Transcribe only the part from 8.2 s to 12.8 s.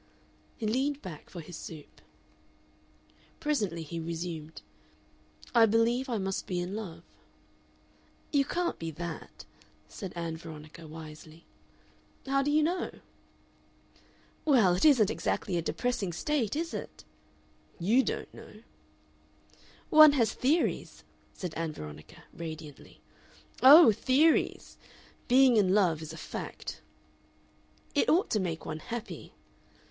"You can't be that," said Ann Veronica, wisely. "How do you